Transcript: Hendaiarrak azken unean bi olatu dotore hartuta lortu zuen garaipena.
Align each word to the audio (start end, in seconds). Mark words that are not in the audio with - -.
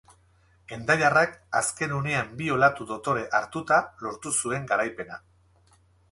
Hendaiarrak 0.75 1.33
azken 1.59 1.91
unean 1.97 2.31
bi 2.39 2.47
olatu 2.55 2.87
dotore 2.91 3.25
hartuta 3.41 3.77
lortu 4.07 4.33
zuen 4.39 4.65
garaipena. 4.73 5.21